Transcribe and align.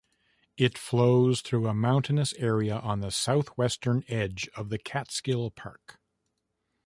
It 0.57 0.79
flows 0.79 1.41
through 1.41 1.67
a 1.67 1.75
mountainous 1.75 2.33
area 2.39 2.79
on 2.79 3.01
the 3.01 3.11
southwestern 3.11 4.03
edge 4.07 4.49
of 4.55 4.69
the 4.69 4.79
Catskill 4.79 5.51
Park. 5.51 5.99